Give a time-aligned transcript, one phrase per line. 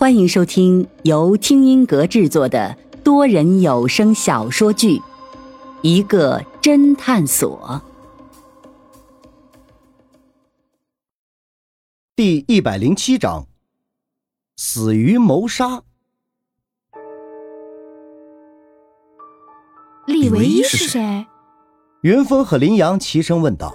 [0.00, 4.96] 欢迎收听由听音阁制作的多人有声小说剧
[5.82, 7.82] 《一个侦探所》
[12.16, 13.46] 第一百零七章：
[14.56, 15.82] 死于谋杀。
[20.06, 21.26] 李唯一是谁？
[22.00, 23.74] 云峰和林阳齐声问道。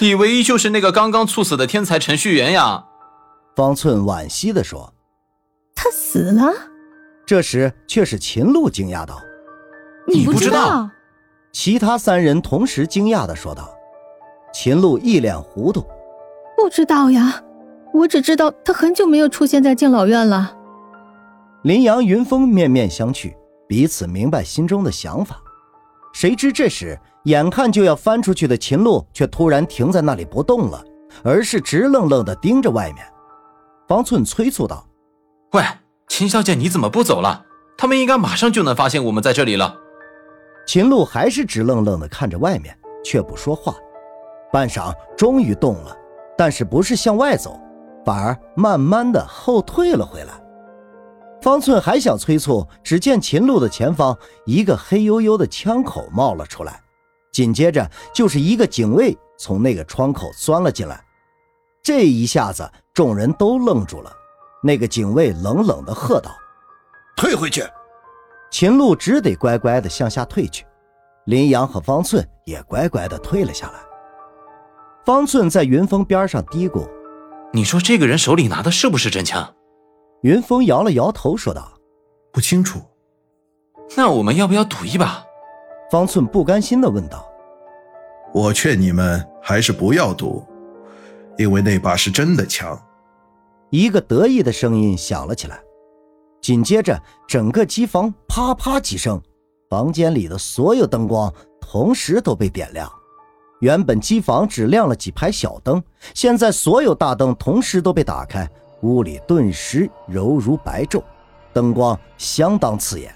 [0.00, 2.84] 李唯一就是那个刚刚猝死的天才程序员呀。
[3.56, 4.92] 方寸惋惜的说。
[6.10, 6.52] 他死了。
[7.24, 9.20] 这时，却是秦璐惊讶道
[10.08, 10.90] ：“你不知道？”
[11.52, 13.72] 其他三人同时惊讶的说道。
[14.52, 15.86] 秦璐一脸糊涂
[16.58, 17.40] ：“不知道呀，
[17.92, 20.56] 我只知道他很久没有出现在敬老院了。”
[21.62, 23.32] 林阳、云峰面面相觑，
[23.68, 25.36] 彼此明白心中的想法。
[26.12, 30.84] 谁知这时，眼看就要翻出去的秦璐却突然停在那里不动了，
[31.22, 33.06] 而是直愣愣的盯着外面。
[33.86, 34.84] 方寸催促道。
[35.52, 35.62] 喂，
[36.10, 37.46] 秦小姐，你怎么不走了？
[37.78, 39.74] 他们应该马上就能发现我们在这里了。
[40.66, 43.74] 秦璐还是直愣愣的看着外面，却不说话。
[44.52, 45.96] 半晌，终于动了，
[46.36, 47.58] 但是不是向外走，
[48.04, 50.32] 反而慢慢的后退了回来。
[51.40, 56.82] 方寸还想催促，只见秦璐的前方一个黑黝黝的枪口冒了出来，
[57.32, 61.00] 紧接着就是一个警卫从那个窗口钻了进来。
[61.82, 64.12] 这一下子，众人都愣住了。
[64.62, 66.30] 那个警卫冷冷的喝道
[67.16, 67.62] ：“退回去！”
[68.50, 70.66] 秦璐只得乖乖的向下退去，
[71.26, 73.80] 林阳和方寸也乖乖的退了下来。
[75.04, 76.86] 方寸在云峰边上嘀咕
[77.54, 79.54] ：“你说这个人手里拿的是不是真枪？”
[80.22, 81.72] 云峰摇了摇头说道
[82.32, 82.80] ：“不清楚。”
[83.96, 85.24] 那我们要不要赌一把？
[85.90, 87.26] 方寸不甘心的问道
[88.34, 90.46] ：“我劝你们还是不要赌，
[91.38, 92.78] 因为那把是真的枪。”
[93.70, 95.60] 一个得意的声音响了起来，
[96.40, 99.20] 紧接着整个机房啪啪几声，
[99.68, 102.90] 房间里的所有灯光同时都被点亮。
[103.60, 105.80] 原本机房只亮了几排小灯，
[106.14, 108.48] 现在所有大灯同时都被打开，
[108.80, 111.02] 屋里顿时柔如白昼，
[111.52, 113.14] 灯光相当刺眼。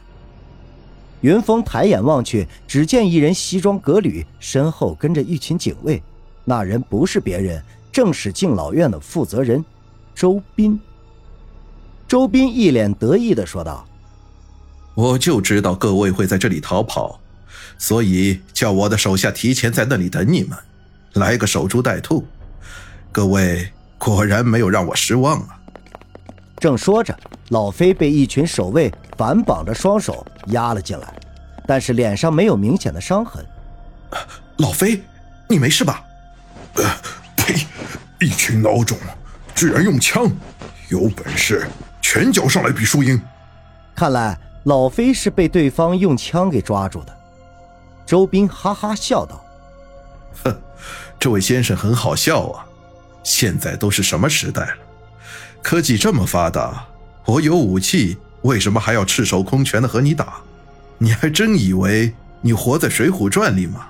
[1.23, 6.01] 云峰抬眼望去，只见一人西装革履，身后跟着一群警卫，
[6.45, 7.61] 那人不是别人，
[7.91, 9.65] 正是敬老院的负责人。
[10.15, 10.81] 周斌，
[12.07, 13.85] 周斌一脸得意的说道
[14.95, 17.21] ：“我就知道各位会在这里逃跑，
[17.79, 20.57] 所以叫我的手下提前在那里等你们，
[21.15, 22.25] 来个守株待兔。
[23.11, 25.59] 各位果然没有让我失望啊！”
[26.59, 31.13] 正说着，老飞被一群守卫反绑着双手压了进来，
[31.67, 33.45] 但是脸上没有明显的伤痕。
[34.59, 35.03] 老飞，
[35.49, 36.05] 你没事吧？
[37.37, 37.67] 呸！
[38.21, 38.97] 一群孬种！
[39.55, 40.31] 居然用枪，
[40.89, 41.67] 有本事
[42.03, 43.21] 拳脚上来比输赢。
[43.95, 47.17] 看来老飞是被对方用枪给抓住的。
[48.05, 49.43] 周斌哈哈笑道
[50.45, 50.61] ：“哼，
[51.19, 52.67] 这位先生很好笑啊。
[53.23, 54.77] 现在都是什么时代了？
[55.63, 56.85] 科技这么发达，
[57.25, 60.35] 我有武器，为什么还要赤手空拳的和你打？
[60.99, 62.13] 你还真以为
[62.43, 63.87] 你活在《水浒传》里吗？”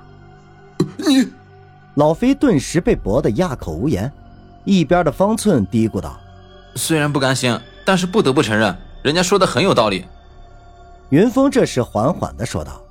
[0.98, 1.32] 你，
[1.94, 4.12] 老飞顿时被驳得哑口无言。
[4.64, 6.18] 一边的方寸嘀咕道
[6.74, 10.06] ：“虽然不甘心，但是不得不承认，人家说的很有道理。”
[11.10, 12.82] 云峰这时缓缓的说道：“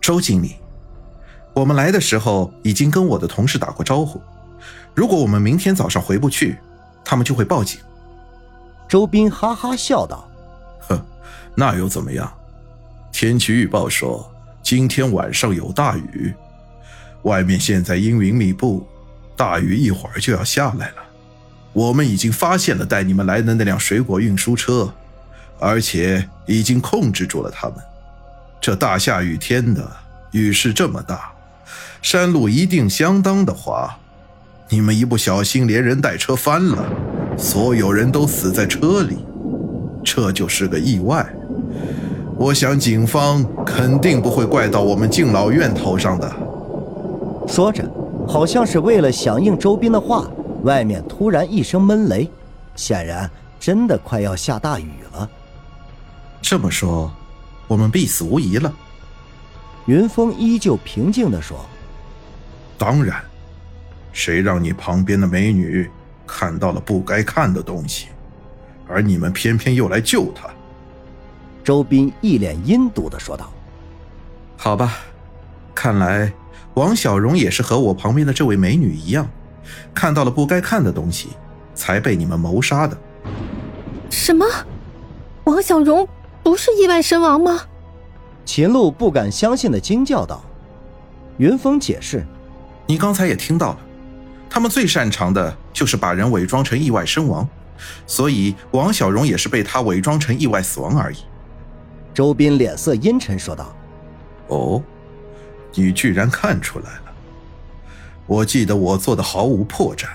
[0.00, 0.56] 周经理，
[1.54, 4.20] 我们来的时候已经跟我的同事打过招呼，
[4.94, 6.58] 如果我们明天早上回不去，
[7.04, 7.80] 他们就会报警。”
[8.88, 10.28] 周斌哈哈笑道
[10.88, 11.00] ：“哼，
[11.54, 12.30] 那又怎么样？
[13.12, 14.28] 天气预报说
[14.60, 16.34] 今天晚上有大雨，
[17.22, 18.84] 外面现在阴云密布。”
[19.36, 21.02] 大雨一会儿就要下来了，
[21.72, 24.92] 我们已经发现了带你们来的那辆水果运输车，
[25.58, 27.76] 而且已经控制住了他们。
[28.60, 29.90] 这大下雨天的，
[30.30, 31.32] 雨势这么大，
[32.00, 33.96] 山路一定相当的滑。
[34.68, 36.84] 你们一不小心连人带车翻了，
[37.36, 39.18] 所有人都死在车里，
[40.04, 41.26] 这就是个意外。
[42.36, 46.32] 我想警方肯定不会怪到我们敬老院头上的。
[47.48, 47.84] 说着。
[48.26, 50.28] 好像是为了响应周斌的话，
[50.62, 52.28] 外面突然一声闷雷，
[52.74, 53.30] 显然
[53.60, 55.30] 真的快要下大雨了。
[56.42, 57.12] 这么说，
[57.66, 58.72] 我们必死无疑了。
[59.86, 61.64] 云峰依旧平静地说
[62.78, 63.22] ：“当然，
[64.12, 65.90] 谁让你旁边的美女
[66.26, 68.08] 看到了不该看的东西，
[68.88, 70.48] 而你们偏偏又来救她？”
[71.62, 73.52] 周斌一脸阴毒地说道
[74.56, 74.98] ：“好吧，
[75.74, 76.32] 看来……”
[76.74, 79.30] 王小荣也是和我旁边的这位美女一样，
[79.94, 81.28] 看到了不该看的东西，
[81.72, 82.98] 才被你们谋杀的。
[84.10, 84.44] 什么？
[85.44, 86.08] 王小荣
[86.42, 87.60] 不是意外身亡吗？
[88.44, 90.42] 秦璐不敢相信的惊叫道。
[91.38, 92.26] 云峰解释
[92.86, 93.78] ：“你刚才也听到了，
[94.50, 97.48] 他们最擅长的就是把人伪装成意外身亡，
[98.04, 101.18] 所以王小荣也是被他伪装成意外死亡而已。”
[102.12, 103.74] 周斌脸色阴沉说道
[104.48, 104.82] ：“哦，
[105.74, 107.12] 你居然看出来了！
[108.26, 110.06] 我记得我做的毫无破绽，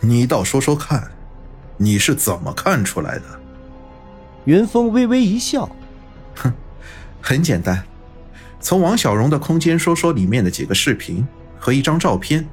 [0.00, 1.10] 你倒说说看，
[1.76, 3.24] 你是怎么看出来的？”
[4.44, 5.68] 云峰微微一笑
[6.36, 6.52] ：“哼，
[7.20, 7.82] 很简单。”
[8.60, 11.26] 从王小荣的空间说说里面的几个视频
[11.58, 12.48] 和一张照片，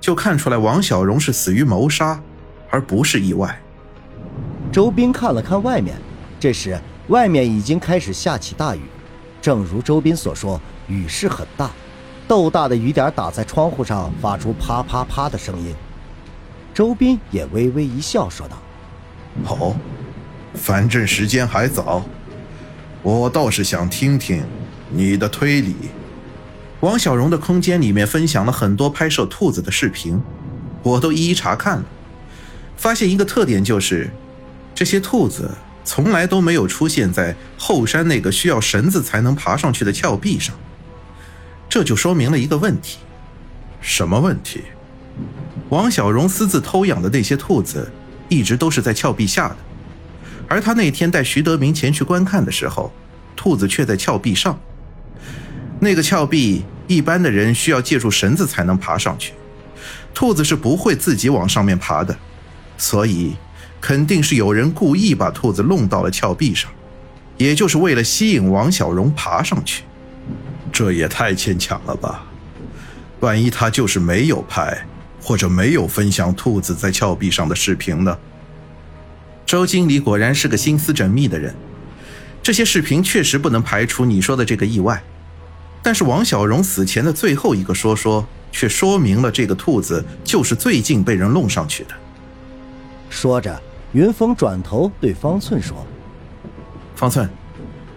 [0.00, 2.18] 就看出来王小荣是死于谋杀，
[2.70, 3.60] 而不是意外。
[4.72, 5.96] 周斌看了看外面，
[6.38, 8.80] 这时外面已经开始下起大雨，
[9.42, 10.58] 正如周斌所说，
[10.90, 11.70] 雨势很大，
[12.26, 15.72] 豆大的雨点打在窗户上，发出啪啪啪的声音。
[16.74, 18.58] 周斌也微微一笑，说道
[19.44, 19.76] ：“好，
[20.54, 22.02] 反正时间还早，
[23.02, 24.44] 我倒是想听听。”
[24.92, 25.76] 你的推理，
[26.80, 30.20] 王小荣的空间里面分享了很多拍摄兔子的视频，
[30.82, 31.84] 我都一一查看了，
[32.76, 34.10] 发现一个特点就是，
[34.74, 35.48] 这些兔子
[35.84, 40.56] 从来都没有出现在后山那个需要绳子才能爬上去的峭壁上，
[41.70, 42.98] 这就说明了一个问题，
[43.80, 44.64] 什么问题？
[45.68, 47.88] 王小荣私自偷养的那些兔子，
[48.28, 49.56] 一直都是在峭壁下的，
[50.48, 52.92] 而他那天带徐德明前去观看的时候，
[53.36, 54.58] 兔子却在峭壁上。
[55.78, 59.32] 那个峭壁，一般的人需要借助绳子才能爬上去，
[60.12, 62.18] 兔子是不会自己往上面爬的，
[62.76, 63.36] 所以
[63.80, 66.68] 肯定是有人故意把兔子弄到了峭壁上，
[67.36, 69.84] 也就是为了吸引王小荣爬上去。
[70.72, 72.24] 这也太牵强了吧？
[73.20, 74.86] 万一他就是没有拍，
[75.20, 78.16] 或者没有分享兔子在峭壁上的视频呢？
[79.44, 81.54] 周经理果然是个心思缜密的人，
[82.42, 85.02] 这些视频确实不能排除你说的这个意外。
[85.82, 91.94] 但是王小荣死前的最后一个说说，却说明了这个兔子就是最近被人弄上去的。
[93.08, 93.60] 说着，
[93.92, 95.84] 云峰转头对方寸说
[96.94, 97.28] ：“方寸，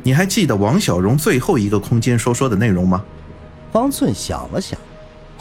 [0.03, 3.03] 你还记得王小荣最后一个空间说说的内容吗？”
[3.71, 4.79] 方寸想了想：“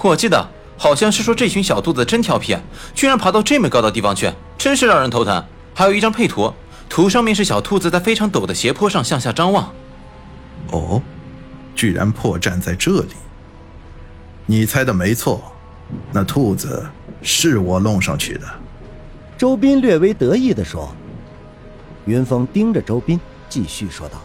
[0.01, 0.49] 我记得
[0.79, 2.57] 好像是说这群小兔子真调皮，
[2.95, 5.45] 居然爬到这么高的地方去，真是让人头疼。
[5.75, 6.53] 还有一张配图，
[6.89, 9.73] 图上面是小兔子在非常陡的斜坡上向下张望。”
[10.73, 11.03] 哦。
[11.75, 13.09] 居然破绽在这里！
[14.45, 15.43] 你猜的没错，
[16.13, 16.87] 那兔子
[17.23, 18.47] 是我弄上去的。
[19.39, 20.95] 周斌略微得意地说。
[22.05, 23.19] 云峰盯着周斌，
[23.49, 24.21] 继续说道：“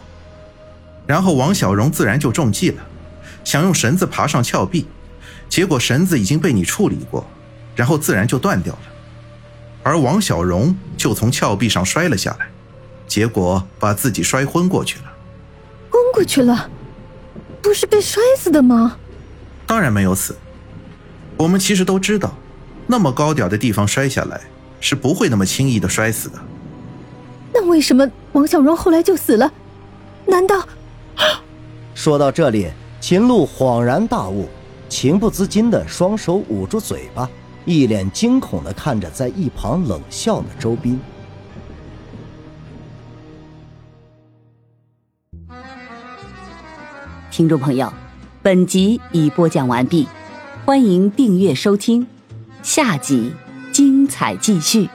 [1.08, 2.82] 然后王小荣自然就中计了，
[3.42, 4.86] 想用绳子爬上峭壁，
[5.48, 7.26] 结果绳子已经被你处理过，
[7.74, 8.80] 然后自然就断掉了。
[9.82, 12.48] 而王小荣就从峭壁上摔了下来，
[13.08, 15.04] 结果把自己摔昏过去了。
[15.90, 16.70] 昏过去了。”
[17.60, 18.96] 不是被摔死的吗？
[19.66, 20.36] 当然没有死。
[21.36, 22.32] 我们其实都知道，
[22.86, 24.40] 那么高点的地方摔下来
[24.80, 26.38] 是不会那么轻易的摔死的。
[27.52, 29.52] 那为什么王小荣后来就死了？
[30.26, 30.66] 难道？
[31.94, 32.68] 说到这里，
[33.00, 34.46] 秦璐恍然大悟，
[34.88, 37.28] 情不自禁的双手捂住嘴巴，
[37.64, 40.98] 一脸惊恐的看着在一旁冷笑的周斌。
[47.30, 47.92] 听众朋友，
[48.42, 50.08] 本集已播讲完毕，
[50.64, 52.06] 欢迎订阅收听，
[52.62, 53.32] 下集
[53.72, 54.88] 精彩继续。